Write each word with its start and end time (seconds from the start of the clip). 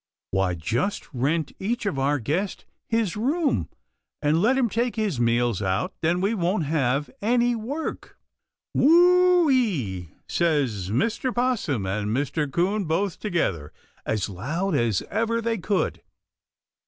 "Why, 0.31 0.55
just 0.55 1.07
rent 1.13 1.51
each 1.59 1.85
of 1.85 1.99
our 1.99 2.17
guests 2.17 2.65
his 2.87 3.15
room 3.15 3.69
and 4.19 4.41
let 4.41 4.57
him 4.57 4.67
take 4.67 4.95
his 4.95 5.19
meals 5.19 5.61
out. 5.61 5.93
Then 6.01 6.21
we 6.21 6.33
won't 6.33 6.63
have 6.65 7.11
any 7.21 7.53
work." 7.55 8.17
"Whoo 8.73 9.51
ee!" 9.51 10.09
says 10.27 10.89
Mr. 10.89 11.31
'Possum 11.35 11.85
and 11.85 12.07
Mr. 12.07 12.51
'Coon 12.51 12.85
both 12.85 13.19
together, 13.19 13.71
as 14.03 14.27
loud 14.27 14.73
as 14.73 15.03
ever 15.11 15.39
they 15.39 15.59
could. 15.59 16.01